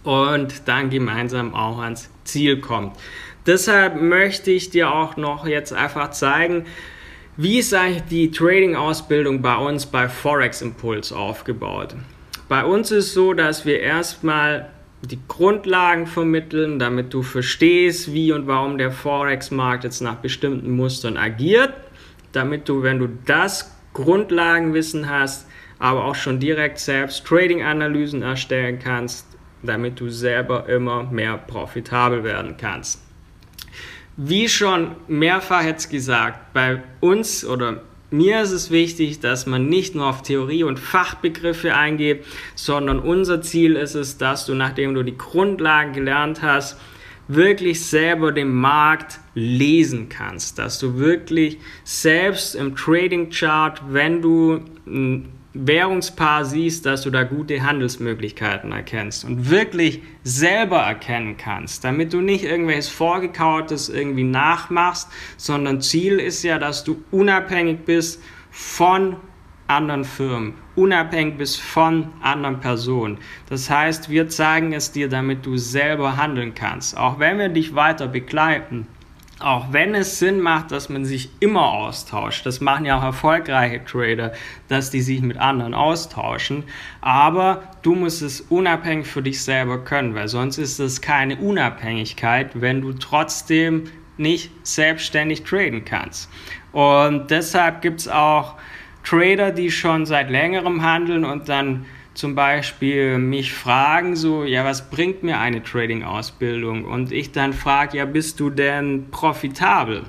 und 0.04 0.68
dann 0.68 0.90
gemeinsam 0.90 1.54
auch 1.54 1.80
ans 1.80 2.10
Ziel 2.24 2.60
kommt. 2.60 2.96
Deshalb 3.46 4.00
möchte 4.00 4.52
ich 4.52 4.70
dir 4.70 4.94
auch 4.94 5.18
noch 5.18 5.48
jetzt 5.48 5.74
einfach 5.74 6.12
zeigen, 6.12 6.66
wie 7.38 7.60
ist 7.60 7.74
eigentlich 7.74 8.04
die 8.04 8.32
Trading-Ausbildung 8.32 9.42
bei 9.42 9.56
uns 9.56 9.86
bei 9.86 10.08
Forex 10.08 10.62
Impulse 10.62 11.16
aufgebaut? 11.16 11.96
Bei 12.50 12.66
uns 12.66 12.92
ist 12.92 13.14
so, 13.14 13.34
dass 13.34 13.66
wir 13.66 13.80
erstmal 13.80 14.70
die 15.02 15.20
Grundlagen 15.28 16.06
vermitteln, 16.06 16.78
damit 16.78 17.14
du 17.14 17.24
verstehst, 17.24 18.14
wie 18.14 18.32
und 18.32 18.48
warum 18.48 18.78
der 18.78 18.92
Forex-Markt 18.92 19.84
jetzt 19.84 20.02
nach 20.02 20.16
bestimmten 20.16 20.72
Mustern 20.72 21.18
agiert, 21.18 21.74
damit 22.32 22.70
du, 22.70 22.84
wenn 22.84 23.00
du 23.00 23.10
das 23.26 23.76
Grundlagenwissen 23.94 25.10
hast, 25.10 25.48
aber 25.80 26.06
auch 26.06 26.16
schon 26.16 26.40
direkt 26.40 26.78
selbst 26.78 27.26
Trading-Analysen 27.26 28.22
erstellen 28.22 28.78
kannst, 28.78 29.26
damit 29.64 30.00
du 30.00 30.10
selber 30.10 30.70
immer 30.70 31.04
mehr 31.04 31.38
profitabel 31.38 32.24
werden 32.24 32.56
kannst. 32.58 33.02
Wie 34.18 34.48
schon 34.48 34.96
mehrfach 35.08 35.64
jetzt 35.64 35.90
gesagt, 35.90 36.54
bei 36.54 36.84
uns 37.00 37.44
oder 37.44 37.82
mir 38.12 38.42
ist 38.42 38.52
es 38.52 38.72
wichtig, 38.72 39.20
dass 39.22 39.46
man 39.46 39.68
nicht 39.68 39.96
nur 39.96 40.08
auf 40.08 40.22
Theorie 40.22 40.64
und 40.64 40.80
Fachbegriffe 40.80 41.76
eingeht, 41.76 42.26
sondern 42.56 43.00
unser 43.00 43.42
Ziel 43.42 43.76
ist 43.76 43.96
es, 43.96 44.18
dass 44.18 44.46
du, 44.46 44.54
nachdem 44.54 44.94
du 44.94 45.04
die 45.04 45.18
Grundlagen 45.18 45.94
gelernt 45.94 46.42
hast, 46.42 46.78
wirklich 47.28 47.86
selber 47.86 48.32
den 48.32 48.54
Markt 48.54 49.20
lesen 49.34 50.10
kannst, 50.10 50.60
dass 50.60 50.80
du 50.80 50.98
wirklich 50.98 51.58
selbst 51.84 52.56
im 52.56 52.76
Trading 52.76 53.30
Chart, 53.30 53.82
wenn 53.90 54.22
du 54.22 54.60
Währungspaar 55.54 56.46
siehst, 56.46 56.86
dass 56.86 57.02
du 57.02 57.10
da 57.10 57.24
gute 57.24 57.62
Handelsmöglichkeiten 57.62 58.72
erkennst 58.72 59.26
und 59.26 59.50
wirklich 59.50 60.02
selber 60.24 60.78
erkennen 60.78 61.36
kannst, 61.36 61.84
damit 61.84 62.14
du 62.14 62.22
nicht 62.22 62.46
irgendwelches 62.46 62.88
Vorgekautes 62.88 63.90
irgendwie 63.90 64.24
nachmachst, 64.24 65.10
sondern 65.36 65.82
Ziel 65.82 66.20
ist 66.20 66.44
ja, 66.44 66.58
dass 66.58 66.86
du 66.86 67.04
unabhängig 67.12 67.80
bist 67.86 68.24
von 68.50 69.18
anderen 69.68 70.06
Firmen, 70.06 70.54
unabhängig 70.76 71.38
bist 71.38 71.60
von 71.60 72.10
anderen 72.22 72.62
Personen. 72.62 73.18
Das 73.50 73.70
heißt, 73.70 74.10
wir 74.10 74.30
zeigen 74.30 74.72
es 74.72 74.92
dir, 74.92 75.10
damit 75.10 75.46
du 75.46 75.58
selber 75.58 76.16
handeln 76.16 76.54
kannst, 76.54 76.96
auch 76.98 77.20
wenn 77.20 77.40
wir 77.40 77.50
dich 77.50 77.76
weiter 77.76 78.08
begleiten 78.08 78.88
auch 79.42 79.74
wenn 79.74 79.96
es 79.96 80.20
Sinn 80.20 80.40
macht, 80.40 80.72
dass 80.72 80.90
man 80.90 81.06
sich 81.06 81.30
immer 81.40 81.72
austauscht, 81.72 82.46
das 82.46 82.62
machen 82.62 82.86
ja 82.86 82.98
auch 82.98 83.04
erfolgreiche 83.04 83.84
Trader, 83.84 84.34
dass 84.68 84.90
die 84.90 85.02
sich 85.02 85.22
mit 85.22 85.38
anderen 85.38 85.74
austauschen, 85.74 86.64
aber 87.02 87.64
du 87.82 87.96
musst 87.96 88.22
es 88.22 88.42
unabhängig 88.42 89.08
für 89.08 89.22
dich 89.22 89.44
selber 89.44 89.84
können, 89.84 90.16
weil 90.16 90.28
sonst 90.28 90.58
ist 90.58 90.80
es 90.80 91.02
keine 91.02 91.38
Unabhängigkeit, 91.38 92.62
wenn 92.62 92.82
du 92.82 92.94
trotzdem 92.94 93.86
nicht 94.18 94.52
selbstständig 94.64 95.44
traden 95.44 95.84
kannst. 95.86 96.30
Und 96.72 97.32
deshalb 97.32 97.82
gibt 97.82 98.02
es 98.02 98.08
auch 98.08 98.56
Trader, 99.04 99.52
die 99.52 99.72
schon 99.72 100.06
seit 100.06 100.30
längerem 100.30 100.84
handeln 100.84 101.26
und 101.26 101.50
dann 101.50 101.86
zum 102.14 102.36
Beispiel 102.36 103.18
mich 103.18 103.54
fragen, 103.54 104.16
so, 104.16 104.44
ja, 104.44 104.66
was 104.66 104.90
bringt 104.90 105.24
mir 105.24 105.40
eine 105.40 105.64
Trading-Ausbildung? 105.64 106.86
Und 106.86 107.12
ich 107.12 107.32
dann 107.32 107.54
frage, 107.54 107.98
ja, 107.98 108.06
bist 108.06 108.40
du 108.40 108.50
denn 108.50 109.10
profitabel? 109.12 110.04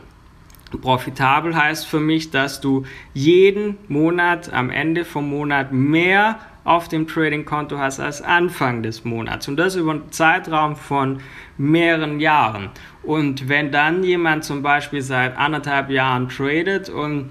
Profitabel 0.81 1.55
heißt 1.55 1.87
für 1.87 2.01
mich, 2.01 2.31
dass 2.31 2.61
du 2.61 2.85
jeden 3.13 3.77
Monat 3.89 4.53
am 4.53 4.71
Ende 4.71 5.05
vom 5.05 5.29
Monat 5.29 5.73
mehr 5.73 6.39
auf 6.65 6.89
dem 6.89 7.07
Trading-Konto 7.07 7.79
hast 7.79 8.01
als 8.01 8.23
Anfang 8.23 8.83
des 8.83 9.05
Monats. 9.05 9.49
Und 9.49 9.57
das 9.57 9.77
über 9.77 9.93
einen 9.93 10.13
Zeitraum 10.13 10.77
von 10.77 11.21
mehreren 11.59 12.21
Jahren. 12.21 12.71
Und 13.03 13.49
wenn 13.49 13.73
dann 13.73 14.05
jemand 14.05 14.45
zum 14.45 14.63
Beispiel 14.63 15.03
seit 15.03 15.37
anderthalb 15.37 15.91
Jahren 15.91 16.29
tradet 16.29 16.89
und 16.89 17.31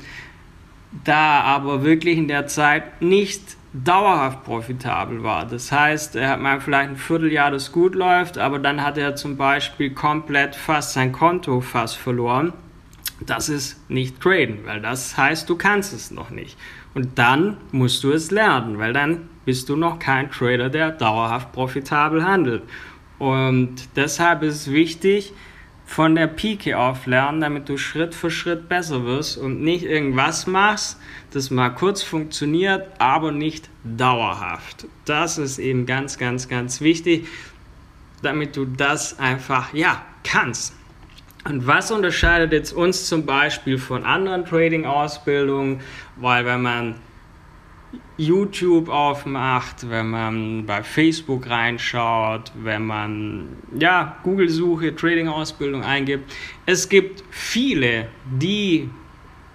da 1.05 1.41
aber 1.41 1.83
wirklich 1.83 2.17
in 2.17 2.27
der 2.27 2.47
Zeit 2.47 3.01
nicht 3.01 3.55
dauerhaft 3.73 4.43
profitabel 4.43 5.23
war. 5.23 5.45
Das 5.45 5.71
heißt, 5.71 6.15
er 6.15 6.29
hat 6.29 6.41
mal 6.41 6.59
vielleicht 6.59 6.89
ein 6.89 6.97
Vierteljahr, 6.97 7.51
das 7.51 7.71
gut 7.71 7.95
läuft, 7.95 8.37
aber 8.37 8.59
dann 8.59 8.83
hat 8.83 8.97
er 8.97 9.15
zum 9.15 9.37
Beispiel 9.37 9.91
komplett 9.91 10.55
fast 10.55 10.93
sein 10.93 11.11
Konto 11.11 11.61
fast 11.61 11.97
verloren. 11.97 12.53
Das 13.25 13.49
ist 13.49 13.89
nicht 13.89 14.19
traden, 14.19 14.59
weil 14.65 14.81
das 14.81 15.15
heißt, 15.15 15.49
du 15.49 15.55
kannst 15.55 15.93
es 15.93 16.11
noch 16.11 16.31
nicht. 16.31 16.57
Und 16.93 17.17
dann 17.17 17.57
musst 17.71 18.03
du 18.03 18.11
es 18.11 18.31
lernen, 18.31 18.79
weil 18.79 18.93
dann 18.93 19.29
bist 19.45 19.69
du 19.69 19.75
noch 19.75 19.99
kein 19.99 20.29
Trader, 20.31 20.69
der 20.69 20.91
dauerhaft 20.91 21.51
profitabel 21.53 22.25
handelt. 22.25 22.63
Und 23.19 23.75
deshalb 23.95 24.41
ist 24.43 24.55
es 24.55 24.71
wichtig, 24.71 25.33
von 25.91 26.15
der 26.15 26.27
Pike 26.27 26.77
auf 26.77 27.05
lernen, 27.05 27.41
damit 27.41 27.67
du 27.67 27.75
Schritt 27.75 28.15
für 28.15 28.31
Schritt 28.31 28.69
besser 28.69 29.03
wirst 29.03 29.37
und 29.37 29.61
nicht 29.61 29.83
irgendwas 29.83 30.47
machst, 30.47 30.97
das 31.31 31.51
mal 31.51 31.69
kurz 31.71 32.01
funktioniert, 32.01 32.87
aber 32.97 33.33
nicht 33.33 33.69
dauerhaft. 33.83 34.87
Das 35.03 35.37
ist 35.37 35.59
eben 35.59 35.85
ganz, 35.85 36.17
ganz, 36.17 36.47
ganz 36.47 36.79
wichtig, 36.79 37.27
damit 38.21 38.55
du 38.55 38.63
das 38.63 39.19
einfach, 39.19 39.73
ja, 39.73 40.01
kannst. 40.23 40.73
Und 41.43 41.67
was 41.67 41.91
unterscheidet 41.91 42.53
jetzt 42.53 42.71
uns 42.71 43.09
zum 43.09 43.25
Beispiel 43.25 43.77
von 43.77 44.05
anderen 44.05 44.45
Trading-Ausbildungen? 44.45 45.81
Weil 46.15 46.45
wenn 46.45 46.61
man 46.61 46.95
YouTube 48.17 48.89
aufmacht, 48.89 49.89
wenn 49.89 50.09
man 50.09 50.65
bei 50.65 50.83
Facebook 50.83 51.49
reinschaut, 51.49 52.51
wenn 52.55 52.85
man 52.85 53.49
ja 53.77 54.17
Google-Suche, 54.23 54.95
Trading-Ausbildung 54.95 55.83
eingibt. 55.83 56.31
Es 56.65 56.87
gibt 56.87 57.23
viele, 57.31 58.07
die 58.25 58.89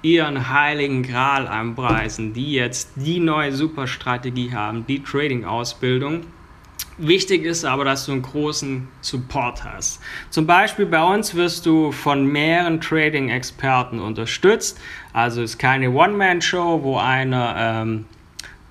ihren 0.03 0.51
heiligen 0.51 1.03
Gral 1.03 1.49
anpreisen, 1.49 2.33
die 2.33 2.53
jetzt 2.53 2.93
die 2.97 3.21
neue 3.21 3.53
Superstrategie 3.53 4.53
haben, 4.53 4.87
die 4.87 5.03
Trading-Ausbildung. 5.03 6.23
Wichtig 6.99 7.45
ist 7.45 7.65
aber, 7.65 7.85
dass 7.85 8.07
du 8.07 8.13
einen 8.13 8.23
großen 8.23 8.89
Support 9.03 9.65
hast. 9.65 10.01
Zum 10.31 10.47
Beispiel 10.47 10.87
bei 10.87 11.03
uns 11.03 11.35
wirst 11.35 11.67
du 11.67 11.93
von 11.93 12.25
mehreren 12.25 12.81
Trading-Experten 12.81 13.99
unterstützt. 13.99 14.81
Also 15.13 15.43
ist 15.43 15.59
keine 15.59 15.91
One-Man-Show, 15.91 16.83
wo 16.83 16.97
einer 16.97 17.55
ähm, 17.59 18.07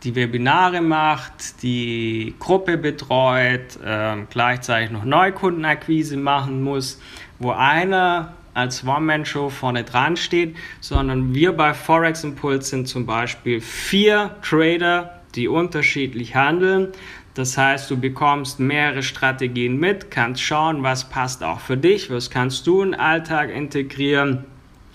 die 0.06 0.16
Webinare 0.16 0.82
macht, 0.82 1.64
die 1.64 2.36
Gruppe 2.40 2.78
betreut, 2.78 3.78
äh, 3.84 4.16
gleichzeitig 4.30 4.92
noch 4.92 5.04
Neukundenakquise 5.04 6.16
machen 6.16 6.64
muss, 6.64 7.02
wo 7.40 7.52
einer 7.52 8.34
als 8.54 8.86
One-Man-Show 8.86 9.50
vorne 9.50 9.84
dran 9.84 10.16
steht, 10.16 10.56
sondern 10.80 11.34
wir 11.34 11.52
bei 11.52 11.74
Forex 11.74 12.24
Impulse 12.24 12.70
sind 12.70 12.88
zum 12.88 13.06
Beispiel 13.06 13.60
vier 13.60 14.36
Trader, 14.42 15.20
die 15.36 15.48
unterschiedlich 15.48 16.36
handeln. 16.36 16.90
Das 17.34 17.58
heißt, 17.58 17.92
du 17.92 17.98
bekommst 17.98 18.62
mehrere 18.62 19.04
Strategien 19.04 19.78
mit, 19.78 20.10
kannst 20.10 20.42
schauen, 20.42 20.84
was 20.84 21.10
passt 21.10 21.44
auch 21.44 21.60
für 21.60 21.76
dich, 21.76 22.10
was 22.10 22.30
kannst 22.30 22.66
du 22.66 22.82
in 22.82 22.92
den 22.92 23.00
Alltag 23.00 23.50
integrieren. 23.50 24.46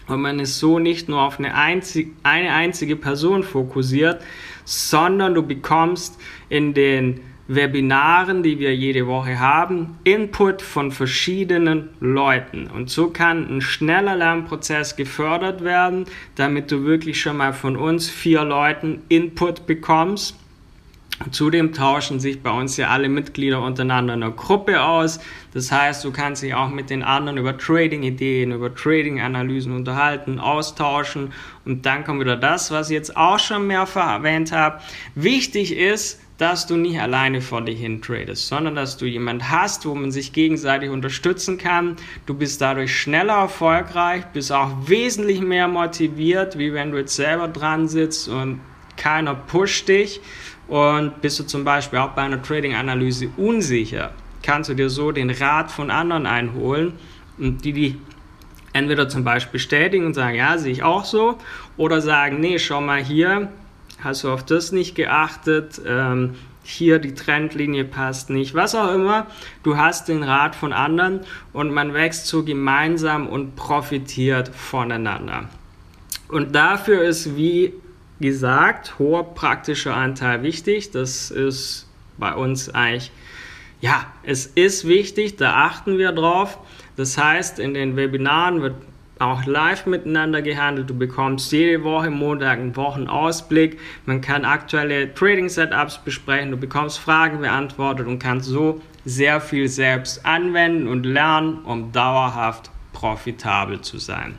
Und 0.06 0.22
man 0.22 0.40
ist 0.40 0.58
so 0.58 0.78
nicht 0.78 1.08
nur 1.08 1.20
auf 1.20 1.38
eine, 1.38 1.54
einzig, 1.54 2.12
eine 2.22 2.52
einzige 2.52 2.96
Person 2.96 3.42
fokussiert, 3.42 4.22
sondern 4.70 5.34
du 5.34 5.42
bekommst 5.42 6.18
in 6.48 6.74
den 6.74 7.20
Webinaren, 7.48 8.44
die 8.44 8.60
wir 8.60 8.76
jede 8.76 9.08
Woche 9.08 9.40
haben, 9.40 9.98
Input 10.04 10.62
von 10.62 10.92
verschiedenen 10.92 11.88
Leuten. 11.98 12.68
Und 12.68 12.90
so 12.90 13.10
kann 13.10 13.48
ein 13.50 13.60
schneller 13.60 14.14
Lernprozess 14.14 14.94
gefördert 14.94 15.64
werden, 15.64 16.04
damit 16.36 16.70
du 16.70 16.84
wirklich 16.84 17.20
schon 17.20 17.38
mal 17.38 17.52
von 17.52 17.76
uns 17.76 18.08
vier 18.08 18.44
Leuten 18.44 19.02
Input 19.08 19.66
bekommst 19.66 20.39
Zudem 21.30 21.74
tauschen 21.74 22.18
sich 22.18 22.42
bei 22.42 22.50
uns 22.50 22.78
ja 22.78 22.88
alle 22.88 23.10
Mitglieder 23.10 23.62
untereinander 23.62 24.14
in 24.14 24.22
einer 24.22 24.32
Gruppe 24.32 24.82
aus. 24.82 25.20
Das 25.52 25.70
heißt, 25.70 26.02
du 26.02 26.12
kannst 26.12 26.42
dich 26.42 26.54
auch 26.54 26.70
mit 26.70 26.88
den 26.88 27.02
anderen 27.02 27.36
über 27.36 27.58
Trading-Ideen, 27.58 28.52
über 28.52 28.74
Trading-Analysen 28.74 29.74
unterhalten, 29.76 30.40
austauschen. 30.40 31.34
Und 31.66 31.84
dann 31.84 32.04
kommt 32.04 32.20
wieder 32.20 32.36
das, 32.36 32.70
was 32.70 32.88
ich 32.88 32.94
jetzt 32.94 33.18
auch 33.18 33.38
schon 33.38 33.66
mehrfach 33.66 34.14
erwähnt 34.14 34.50
habe. 34.50 34.80
Wichtig 35.14 35.76
ist, 35.76 36.20
dass 36.38 36.66
du 36.66 36.76
nicht 36.76 36.98
alleine 36.98 37.42
vor 37.42 37.60
dich 37.60 37.78
hin 37.78 38.00
tradest, 38.00 38.48
sondern 38.48 38.74
dass 38.74 38.96
du 38.96 39.04
jemand 39.04 39.50
hast, 39.50 39.84
wo 39.84 39.94
man 39.94 40.10
sich 40.10 40.32
gegenseitig 40.32 40.88
unterstützen 40.88 41.58
kann. 41.58 41.96
Du 42.24 42.32
bist 42.32 42.62
dadurch 42.62 42.98
schneller 42.98 43.34
erfolgreich, 43.34 44.24
bist 44.32 44.50
auch 44.50 44.70
wesentlich 44.86 45.42
mehr 45.42 45.68
motiviert, 45.68 46.56
wie 46.56 46.72
wenn 46.72 46.92
du 46.92 46.96
jetzt 46.96 47.14
selber 47.14 47.46
dran 47.46 47.88
sitzt 47.88 48.28
und 48.28 48.60
keiner 48.96 49.34
pusht 49.34 49.88
dich. 49.88 50.22
Und 50.70 51.20
bist 51.20 51.36
du 51.40 51.42
zum 51.42 51.64
Beispiel 51.64 51.98
auch 51.98 52.10
bei 52.10 52.22
einer 52.22 52.40
Trading-Analyse 52.40 53.30
unsicher, 53.36 54.12
kannst 54.40 54.70
du 54.70 54.74
dir 54.74 54.88
so 54.88 55.10
den 55.10 55.28
Rat 55.30 55.68
von 55.72 55.90
anderen 55.90 56.26
einholen, 56.26 56.92
die, 57.38 57.72
die 57.72 58.00
entweder 58.72 59.08
zum 59.08 59.24
Beispiel 59.24 59.54
bestätigen 59.54 60.06
und 60.06 60.14
sagen, 60.14 60.36
ja, 60.36 60.56
sehe 60.58 60.70
ich 60.70 60.84
auch 60.84 61.04
so, 61.04 61.38
oder 61.76 62.00
sagen, 62.00 62.38
nee, 62.38 62.60
schau 62.60 62.80
mal 62.80 63.02
hier, 63.02 63.48
hast 63.98 64.22
du 64.22 64.30
auf 64.30 64.46
das 64.46 64.70
nicht 64.70 64.94
geachtet, 64.94 65.80
ähm, 65.84 66.36
hier 66.62 67.00
die 67.00 67.14
Trendlinie 67.14 67.84
passt 67.84 68.30
nicht, 68.30 68.54
was 68.54 68.76
auch 68.76 68.94
immer. 68.94 69.26
Du 69.64 69.76
hast 69.76 70.06
den 70.06 70.22
Rat 70.22 70.54
von 70.54 70.72
anderen 70.72 71.20
und 71.52 71.72
man 71.72 71.94
wächst 71.94 72.28
so 72.28 72.44
gemeinsam 72.44 73.26
und 73.26 73.56
profitiert 73.56 74.48
voneinander. 74.54 75.48
Und 76.28 76.54
dafür 76.54 77.02
ist, 77.02 77.36
wie 77.36 77.72
gesagt, 78.20 78.98
hoher 78.98 79.24
praktischer 79.34 79.96
Anteil 79.96 80.42
wichtig. 80.42 80.90
Das 80.90 81.30
ist 81.30 81.88
bei 82.18 82.34
uns 82.34 82.68
eigentlich, 82.68 83.10
ja, 83.80 84.06
es 84.22 84.46
ist 84.46 84.86
wichtig, 84.86 85.36
da 85.36 85.64
achten 85.64 85.98
wir 85.98 86.12
drauf. 86.12 86.58
Das 86.96 87.16
heißt, 87.16 87.58
in 87.58 87.74
den 87.74 87.96
Webinaren 87.96 88.60
wird 88.60 88.74
auch 89.18 89.44
live 89.44 89.86
miteinander 89.86 90.42
gehandelt. 90.42 90.88
Du 90.88 90.96
bekommst 90.96 91.52
jede 91.52 91.84
Woche 91.84 92.10
Montag 92.10 92.58
einen 92.58 92.74
Wochenausblick. 92.74 93.78
Man 94.06 94.20
kann 94.20 94.44
aktuelle 94.44 95.12
Trading-Setups 95.14 95.98
besprechen. 95.98 96.50
Du 96.50 96.56
bekommst 96.56 96.98
Fragen 96.98 97.40
beantwortet 97.40 98.06
und 98.06 98.18
kannst 98.18 98.48
so 98.48 98.80
sehr 99.04 99.40
viel 99.40 99.68
selbst 99.68 100.24
anwenden 100.24 100.88
und 100.88 101.04
lernen, 101.04 101.64
um 101.64 101.92
dauerhaft 101.92 102.70
profitabel 102.92 103.80
zu 103.80 103.98
sein. 103.98 104.36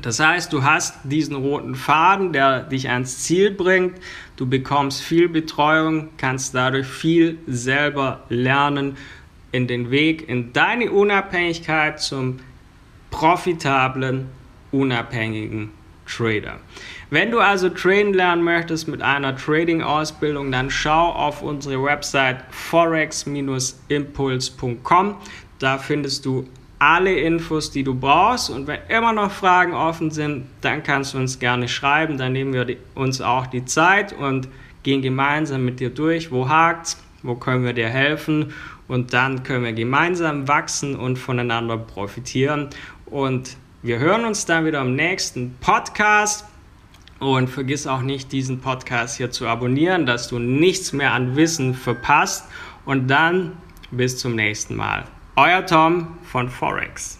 Das 0.00 0.18
heißt, 0.18 0.52
du 0.52 0.64
hast 0.64 0.96
diesen 1.04 1.36
roten 1.36 1.74
Faden, 1.74 2.32
der 2.32 2.62
dich 2.62 2.90
ans 2.90 3.20
Ziel 3.20 3.52
bringt. 3.52 4.00
Du 4.36 4.46
bekommst 4.46 5.02
viel 5.02 5.28
Betreuung, 5.28 6.08
kannst 6.16 6.54
dadurch 6.54 6.86
viel 6.86 7.38
selber 7.46 8.24
lernen 8.28 8.96
in 9.52 9.68
den 9.68 9.92
Weg 9.92 10.28
in 10.28 10.52
deine 10.52 10.90
Unabhängigkeit 10.90 12.00
zum 12.00 12.40
profitablen, 13.12 14.26
unabhängigen 14.72 15.70
Trader. 16.06 16.58
Wenn 17.10 17.30
du 17.30 17.38
also 17.38 17.68
traden 17.68 18.12
lernen 18.12 18.42
möchtest 18.42 18.88
mit 18.88 19.00
einer 19.00 19.36
Trading-Ausbildung, 19.36 20.50
dann 20.50 20.70
schau 20.70 21.12
auf 21.12 21.40
unsere 21.42 21.80
Website 21.82 22.38
forex-impuls.com. 22.50 25.16
Da 25.60 25.78
findest 25.78 26.26
du 26.26 26.48
alle 26.84 27.18
Infos, 27.18 27.70
die 27.70 27.82
du 27.82 27.94
brauchst. 27.94 28.50
Und 28.50 28.66
wenn 28.66 28.80
immer 28.88 29.12
noch 29.12 29.30
Fragen 29.30 29.72
offen 29.72 30.10
sind, 30.10 30.46
dann 30.60 30.82
kannst 30.82 31.14
du 31.14 31.18
uns 31.18 31.38
gerne 31.38 31.66
schreiben. 31.66 32.18
Dann 32.18 32.32
nehmen 32.32 32.52
wir 32.52 32.76
uns 32.94 33.20
auch 33.20 33.46
die 33.46 33.64
Zeit 33.64 34.12
und 34.12 34.48
gehen 34.82 35.00
gemeinsam 35.00 35.64
mit 35.64 35.80
dir 35.80 35.90
durch. 35.90 36.30
Wo 36.30 36.48
hakt's? 36.48 37.02
Wo 37.22 37.36
können 37.36 37.64
wir 37.64 37.72
dir 37.72 37.88
helfen? 37.88 38.52
Und 38.86 39.14
dann 39.14 39.42
können 39.44 39.64
wir 39.64 39.72
gemeinsam 39.72 40.46
wachsen 40.46 40.94
und 40.94 41.18
voneinander 41.18 41.78
profitieren. 41.78 42.68
Und 43.06 43.56
wir 43.82 43.98
hören 43.98 44.26
uns 44.26 44.44
dann 44.44 44.66
wieder 44.66 44.82
im 44.82 44.94
nächsten 44.94 45.54
Podcast. 45.60 46.44
Und 47.18 47.48
vergiss 47.48 47.86
auch 47.86 48.02
nicht, 48.02 48.32
diesen 48.32 48.60
Podcast 48.60 49.16
hier 49.16 49.30
zu 49.30 49.46
abonnieren, 49.46 50.04
dass 50.04 50.28
du 50.28 50.38
nichts 50.38 50.92
mehr 50.92 51.12
an 51.12 51.34
Wissen 51.36 51.72
verpasst. 51.72 52.44
Und 52.84 53.08
dann 53.08 53.52
bis 53.90 54.18
zum 54.18 54.34
nächsten 54.34 54.76
Mal. 54.76 55.04
Euer 55.36 55.66
Tom 55.66 56.16
von 56.30 56.48
Forex. 56.48 57.18